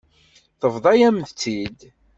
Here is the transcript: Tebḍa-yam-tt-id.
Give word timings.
Tebḍa-yam-tt-id. 0.59 1.79